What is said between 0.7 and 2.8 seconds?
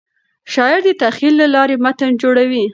د تخیل له لارې متن جوړوي.